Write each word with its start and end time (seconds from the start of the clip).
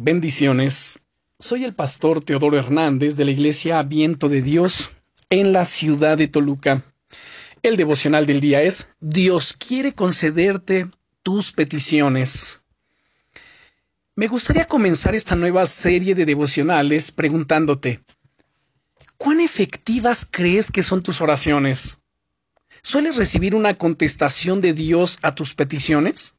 Bendiciones. 0.00 1.00
Soy 1.40 1.64
el 1.64 1.74
pastor 1.74 2.22
Teodoro 2.22 2.56
Hernández 2.56 3.16
de 3.16 3.24
la 3.24 3.32
Iglesia 3.32 3.82
Viento 3.82 4.28
de 4.28 4.42
Dios 4.42 4.92
en 5.28 5.52
la 5.52 5.64
ciudad 5.64 6.16
de 6.16 6.28
Toluca. 6.28 6.84
El 7.64 7.76
devocional 7.76 8.24
del 8.24 8.40
día 8.40 8.62
es 8.62 8.94
Dios 9.00 9.54
quiere 9.54 9.94
concederte 9.94 10.88
tus 11.24 11.50
peticiones. 11.50 12.60
Me 14.14 14.28
gustaría 14.28 14.66
comenzar 14.66 15.16
esta 15.16 15.34
nueva 15.34 15.66
serie 15.66 16.14
de 16.14 16.26
devocionales 16.26 17.10
preguntándote, 17.10 18.00
¿cuán 19.16 19.40
efectivas 19.40 20.24
crees 20.30 20.70
que 20.70 20.84
son 20.84 21.02
tus 21.02 21.20
oraciones? 21.20 21.98
¿Sueles 22.82 23.16
recibir 23.16 23.56
una 23.56 23.74
contestación 23.74 24.60
de 24.60 24.74
Dios 24.74 25.18
a 25.22 25.34
tus 25.34 25.54
peticiones? 25.54 26.37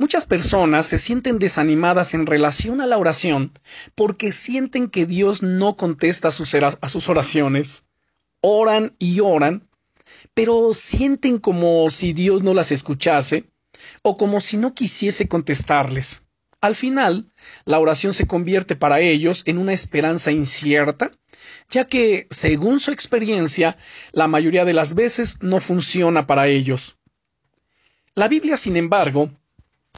Muchas 0.00 0.26
personas 0.26 0.86
se 0.86 0.96
sienten 0.96 1.40
desanimadas 1.40 2.14
en 2.14 2.24
relación 2.24 2.80
a 2.80 2.86
la 2.86 2.98
oración 2.98 3.58
porque 3.96 4.30
sienten 4.30 4.88
que 4.88 5.06
Dios 5.06 5.42
no 5.42 5.76
contesta 5.76 6.28
a 6.28 6.30
sus, 6.30 7.08
oraciones. 7.08 7.84
Oran 8.40 8.94
y 9.00 9.18
oran, 9.18 9.68
pero 10.34 10.72
sienten 10.72 11.38
como 11.38 11.90
si 11.90 12.12
Dios 12.12 12.44
no 12.44 12.54
las 12.54 12.70
escuchase 12.70 13.50
o 14.02 14.16
como 14.16 14.40
si 14.40 14.56
no 14.56 14.72
quisiese 14.72 15.26
contestarles. 15.26 16.22
Al 16.60 16.76
final, 16.76 17.32
la 17.64 17.80
oración 17.80 18.14
se 18.14 18.28
convierte 18.28 18.76
para 18.76 19.00
ellos 19.00 19.42
en 19.46 19.58
una 19.58 19.72
esperanza 19.72 20.30
incierta, 20.30 21.10
ya 21.70 21.88
que, 21.88 22.28
según 22.30 22.78
su 22.78 22.92
experiencia, 22.92 23.76
la 24.12 24.28
mayoría 24.28 24.64
de 24.64 24.74
las 24.74 24.94
veces 24.94 25.38
no 25.42 25.60
funciona 25.60 26.28
para 26.28 26.46
ellos. 26.46 26.98
La 28.14 28.28
Biblia, 28.28 28.56
sin 28.56 28.76
embargo, 28.76 29.32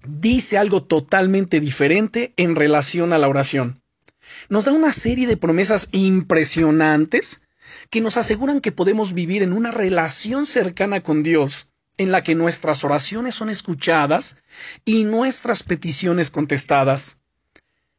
dice 0.07 0.59
algo 0.59 0.83
totalmente 0.83 1.61
diferente 1.61 2.33
en 2.37 2.57
relación 2.57 3.13
a 3.13 3.19
la 3.19 3.29
oración. 3.29 3.83
Nos 4.49 4.65
da 4.65 4.73
una 4.73 4.93
serie 4.93 5.27
de 5.27 5.37
promesas 5.37 5.89
impresionantes 5.93 7.43
que 7.91 8.01
nos 8.01 8.17
aseguran 8.17 8.61
que 8.61 8.73
podemos 8.73 9.13
vivir 9.13 9.43
en 9.43 9.53
una 9.53 9.71
relación 9.71 10.47
cercana 10.47 11.03
con 11.03 11.23
Dios, 11.23 11.71
en 11.99 12.13
la 12.13 12.23
que 12.23 12.35
nuestras 12.35 12.85
oraciones 12.85 13.35
son 13.35 13.51
escuchadas 13.51 14.39
y 14.85 15.05
nuestras 15.05 15.63
peticiones 15.63 16.31
contestadas. 16.31 17.19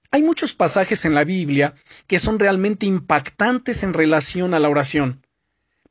Hay 0.09 0.23
muchos 0.23 0.53
pasajes 0.53 1.05
en 1.05 1.13
la 1.13 1.23
Biblia 1.23 1.75
que 2.07 2.19
son 2.19 2.39
realmente 2.39 2.85
impactantes 2.85 3.83
en 3.83 3.94
relación 3.94 4.53
a 4.53 4.59
la 4.59 4.69
oración, 4.69 5.25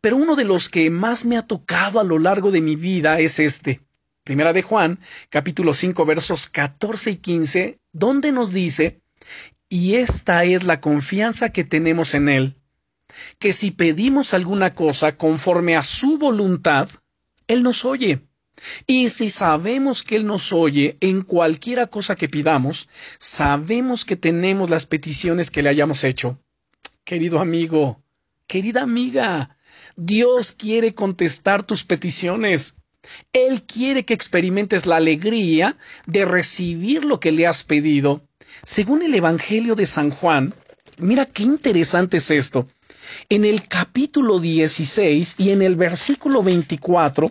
pero 0.01 0.17
uno 0.17 0.37
de 0.37 0.45
los 0.45 0.69
que 0.69 0.91
más 0.91 1.25
me 1.25 1.39
ha 1.39 1.47
tocado 1.47 2.01
a 2.01 2.05
lo 2.05 2.19
largo 2.19 2.51
de 2.51 2.61
mi 2.61 2.77
vida 2.77 3.21
es 3.21 3.39
este. 3.39 3.81
Primera 4.25 4.53
de 4.53 4.63
Juan, 4.63 4.99
capítulo 5.31 5.73
5, 5.73 6.05
versos 6.05 6.49
14 6.49 7.13
y 7.13 7.17
15, 7.17 7.81
donde 7.93 8.33
nos 8.33 8.53
dice, 8.53 9.01
y 9.69 9.95
esta 9.95 10.45
es 10.45 10.65
la 10.65 10.81
confianza 10.81 11.51
que 11.51 11.65
tenemos 11.65 12.15
en 12.15 12.29
Él, 12.29 12.57
que 13.39 13.53
si 13.53 13.71
pedimos 13.71 14.35
alguna 14.35 14.75
cosa 14.75 15.17
conforme 15.17 15.75
a 15.75 15.83
su 15.83 16.19
voluntad, 16.19 16.89
Él 17.47 17.63
nos 17.63 17.85
oye. 17.85 18.21
Y 18.87 19.09
si 19.09 19.31
sabemos 19.31 20.03
que 20.03 20.17
Él 20.17 20.27
nos 20.27 20.53
oye 20.53 20.99
en 21.01 21.23
cualquiera 21.23 21.87
cosa 21.87 22.15
que 22.15 22.29
pidamos, 22.29 22.91
sabemos 23.19 24.05
que 24.05 24.17
tenemos 24.17 24.69
las 24.69 24.85
peticiones 24.85 25.51
que 25.51 25.63
le 25.63 25.71
hayamos 25.71 26.05
hecho. 26.05 26.39
Querido 27.05 27.41
amigo, 27.41 28.03
querida 28.47 28.83
amiga, 28.83 29.57
Dios 29.97 30.53
quiere 30.53 30.95
contestar 30.95 31.65
tus 31.65 31.85
peticiones. 31.85 32.75
Él 33.33 33.63
quiere 33.63 34.05
que 34.05 34.15
experimentes 34.15 34.87
la 34.87 34.97
alegría 34.97 35.77
de 36.07 36.25
recibir 36.25 37.05
lo 37.05 37.21
que 37.21 37.33
le 37.33 37.47
has 37.47 37.63
pedido. 37.63 38.23
Según 38.65 39.03
el 39.03 39.15
Evangelio 39.15 39.75
de 39.75 39.87
San 39.87 40.11
Juan, 40.11 40.55
mira 40.99 41.27
qué 41.27 41.43
interesante 41.45 42.19
es 42.19 42.31
esto. 42.31 42.69
En 43.29 43.45
el 43.45 43.67
capítulo 43.67 44.39
16 44.39 45.37
y 45.39 45.51
en 45.51 45.63
el 45.63 45.77
versículo 45.77 46.43
24, 46.43 47.31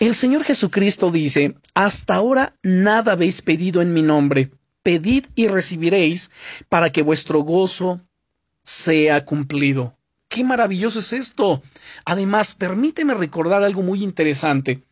el 0.00 0.14
Señor 0.14 0.44
Jesucristo 0.44 1.10
dice, 1.10 1.54
Hasta 1.74 2.14
ahora 2.14 2.56
nada 2.62 3.12
habéis 3.12 3.42
pedido 3.42 3.82
en 3.82 3.92
mi 3.92 4.02
nombre. 4.02 4.50
Pedid 4.82 5.26
y 5.36 5.46
recibiréis 5.48 6.30
para 6.68 6.90
que 6.90 7.02
vuestro 7.02 7.40
gozo 7.40 8.00
sea 8.64 9.24
cumplido. 9.24 9.96
Qué 10.32 10.44
maravilloso 10.44 11.00
es 11.00 11.12
esto. 11.12 11.62
Además, 12.06 12.54
permíteme 12.54 13.12
recordar 13.12 13.62
algo 13.62 13.82
muy 13.82 14.02
interesante. 14.02 14.82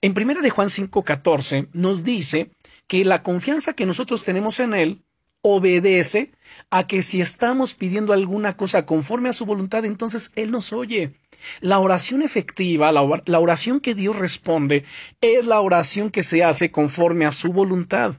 En 0.00 0.12
1 0.12 0.42
de 0.42 0.50
Juan 0.50 0.70
5:14 0.70 1.68
nos 1.72 2.02
dice 2.02 2.50
que 2.88 3.04
la 3.04 3.22
confianza 3.22 3.74
que 3.74 3.86
nosotros 3.86 4.24
tenemos 4.24 4.58
en 4.58 4.74
él 4.74 5.04
obedece 5.40 6.32
a 6.70 6.88
que 6.88 7.02
si 7.02 7.20
estamos 7.20 7.74
pidiendo 7.74 8.12
alguna 8.12 8.56
cosa 8.56 8.86
conforme 8.86 9.28
a 9.28 9.32
su 9.32 9.46
voluntad, 9.46 9.84
entonces 9.84 10.32
Él 10.34 10.50
nos 10.50 10.72
oye. 10.72 11.12
La 11.60 11.78
oración 11.78 12.22
efectiva, 12.22 12.90
la, 12.90 13.02
oración 13.38 13.78
que 13.78 13.94
Dios 13.94 14.16
responde, 14.16 14.84
es 15.20 15.46
la 15.46 15.60
oración 15.60 16.10
que 16.10 16.24
se 16.24 16.42
hace 16.42 16.72
conforme 16.72 17.24
a 17.24 17.30
su 17.30 17.52
voluntad. 17.52 18.16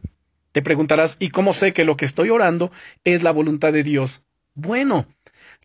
Te 0.53 0.61
preguntarás, 0.61 1.17
¿y 1.19 1.27
cómo 1.27 1.51
sé 1.51 1.73
que 1.73 1.83
lo 1.83 1.97
que 1.97 2.05
estoy 2.05 2.29
orando 2.29 2.71
es 3.03 3.21
la 3.21 3.31
voluntad 3.31 3.73
de 3.73 3.83
Dios? 3.83 4.23
Bueno, 4.55 5.05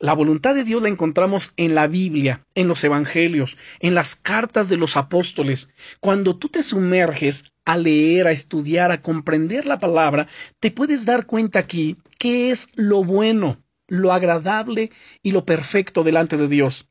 la 0.00 0.12
voluntad 0.12 0.54
de 0.54 0.64
Dios 0.64 0.82
la 0.82 0.88
encontramos 0.88 1.52
en 1.56 1.74
la 1.74 1.86
Biblia, 1.86 2.40
en 2.54 2.68
los 2.68 2.82
Evangelios, 2.84 3.56
en 3.80 3.94
las 3.94 4.16
cartas 4.16 4.68
de 4.68 4.76
los 4.76 4.96
apóstoles. 4.96 5.70
Cuando 6.00 6.36
tú 6.36 6.48
te 6.48 6.62
sumerges 6.62 7.44
a 7.64 7.76
leer, 7.76 8.26
a 8.26 8.32
estudiar, 8.32 8.90
a 8.90 9.00
comprender 9.00 9.66
la 9.66 9.80
palabra, 9.80 10.26
te 10.60 10.70
puedes 10.70 11.04
dar 11.06 11.26
cuenta 11.26 11.60
aquí 11.60 11.96
qué 12.18 12.50
es 12.50 12.68
lo 12.74 13.04
bueno, 13.04 13.62
lo 13.86 14.12
agradable 14.12 14.90
y 15.22 15.30
lo 15.30 15.44
perfecto 15.44 16.02
delante 16.02 16.36
de 16.36 16.48
Dios 16.48 16.88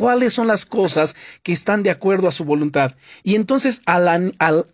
cuáles 0.00 0.32
son 0.32 0.46
las 0.46 0.64
cosas 0.64 1.14
que 1.42 1.52
están 1.52 1.82
de 1.82 1.90
acuerdo 1.90 2.26
a 2.26 2.32
su 2.32 2.46
voluntad. 2.46 2.96
Y 3.22 3.34
entonces 3.34 3.82
al, 3.84 4.32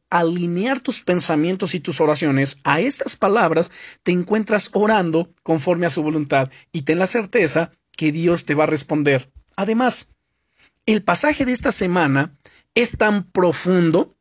alinear 0.09 0.78
tus 0.78 1.03
pensamientos 1.03 1.75
y 1.75 1.81
tus 1.81 2.00
oraciones 2.00 2.59
a 2.62 2.78
estas 2.78 3.16
palabras, 3.16 3.72
te 4.04 4.12
encuentras 4.12 4.70
orando 4.72 5.34
conforme 5.42 5.87
a 5.87 5.91
su 5.91 6.04
voluntad 6.04 6.48
y 6.70 6.82
ten 6.82 7.00
la 7.00 7.09
certeza 7.09 7.72
que 7.97 8.12
Dios 8.12 8.44
te 8.44 8.54
va 8.54 8.64
a 8.64 8.69
responder. 8.69 9.32
Además, 9.56 10.12
el 10.87 11.03
pasaje 11.03 11.44
de 11.44 11.50
esta 11.50 11.72
semana 11.72 12.38
es 12.76 12.97
tan 12.97 13.25
profundo 13.25 14.16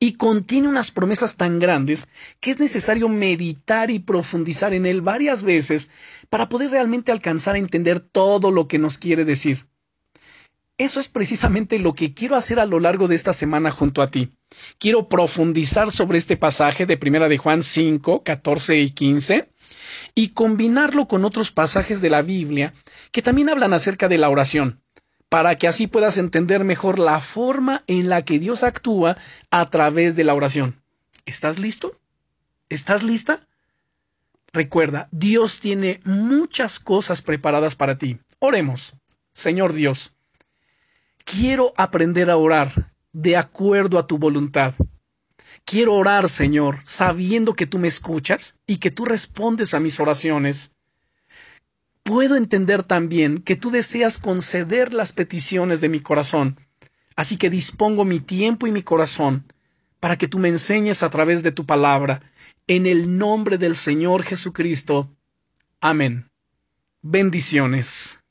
y 0.00 0.14
contiene 0.14 0.66
unas 0.66 0.90
promesas 0.90 1.36
tan 1.36 1.60
grandes 1.60 2.08
que 2.40 2.50
es 2.50 2.58
necesario 2.58 3.08
meditar 3.08 3.92
y 3.92 4.00
profundizar 4.00 4.72
en 4.72 4.86
él 4.86 5.02
varias 5.02 5.44
veces 5.44 5.92
para 6.30 6.48
poder 6.48 6.72
realmente 6.72 7.12
alcanzar 7.12 7.54
a 7.54 7.58
entender 7.58 8.00
todo 8.00 8.50
lo 8.50 8.66
que 8.66 8.80
nos 8.80 8.98
quiere 8.98 9.24
decir. 9.24 9.68
Eso 10.82 10.98
es 10.98 11.08
precisamente 11.08 11.78
lo 11.78 11.94
que 11.94 12.12
quiero 12.12 12.34
hacer 12.34 12.58
a 12.58 12.66
lo 12.66 12.80
largo 12.80 13.06
de 13.06 13.14
esta 13.14 13.32
semana 13.32 13.70
junto 13.70 14.02
a 14.02 14.08
ti. 14.08 14.32
Quiero 14.78 15.08
profundizar 15.08 15.92
sobre 15.92 16.18
este 16.18 16.36
pasaje 16.36 16.86
de 16.86 16.96
Primera 16.96 17.28
de 17.28 17.38
Juan 17.38 17.62
5, 17.62 18.24
14 18.24 18.80
y 18.80 18.90
15 18.90 19.48
y 20.16 20.30
combinarlo 20.30 21.06
con 21.06 21.24
otros 21.24 21.52
pasajes 21.52 22.00
de 22.00 22.10
la 22.10 22.22
Biblia 22.22 22.74
que 23.12 23.22
también 23.22 23.48
hablan 23.48 23.72
acerca 23.72 24.08
de 24.08 24.18
la 24.18 24.28
oración, 24.28 24.82
para 25.28 25.54
que 25.54 25.68
así 25.68 25.86
puedas 25.86 26.18
entender 26.18 26.64
mejor 26.64 26.98
la 26.98 27.20
forma 27.20 27.84
en 27.86 28.08
la 28.08 28.24
que 28.24 28.40
Dios 28.40 28.64
actúa 28.64 29.16
a 29.52 29.70
través 29.70 30.16
de 30.16 30.24
la 30.24 30.34
oración. 30.34 30.82
¿Estás 31.26 31.60
listo? 31.60 31.96
¿Estás 32.68 33.04
lista? 33.04 33.46
Recuerda, 34.52 35.08
Dios 35.12 35.60
tiene 35.60 36.00
muchas 36.02 36.80
cosas 36.80 37.22
preparadas 37.22 37.76
para 37.76 37.98
ti. 37.98 38.18
Oremos. 38.40 38.94
Señor 39.32 39.74
Dios, 39.74 40.16
Quiero 41.24 41.72
aprender 41.76 42.30
a 42.30 42.36
orar 42.36 42.92
de 43.12 43.36
acuerdo 43.36 43.98
a 43.98 44.06
tu 44.06 44.18
voluntad. 44.18 44.74
Quiero 45.64 45.94
orar, 45.94 46.28
Señor, 46.28 46.80
sabiendo 46.82 47.54
que 47.54 47.66
tú 47.66 47.78
me 47.78 47.88
escuchas 47.88 48.58
y 48.66 48.78
que 48.78 48.90
tú 48.90 49.04
respondes 49.04 49.74
a 49.74 49.80
mis 49.80 50.00
oraciones. 50.00 50.72
Puedo 52.02 52.36
entender 52.36 52.82
también 52.82 53.38
que 53.38 53.54
tú 53.54 53.70
deseas 53.70 54.18
conceder 54.18 54.92
las 54.92 55.12
peticiones 55.12 55.80
de 55.80 55.88
mi 55.88 56.00
corazón, 56.00 56.58
así 57.14 57.36
que 57.36 57.48
dispongo 57.48 58.04
mi 58.04 58.18
tiempo 58.18 58.66
y 58.66 58.72
mi 58.72 58.82
corazón 58.82 59.46
para 60.00 60.18
que 60.18 60.26
tú 60.26 60.40
me 60.40 60.48
enseñes 60.48 61.04
a 61.04 61.10
través 61.10 61.44
de 61.44 61.52
tu 61.52 61.64
palabra, 61.64 62.20
en 62.66 62.86
el 62.86 63.18
nombre 63.18 63.56
del 63.56 63.76
Señor 63.76 64.24
Jesucristo. 64.24 65.08
Amén. 65.80 66.28
Bendiciones. 67.02 68.21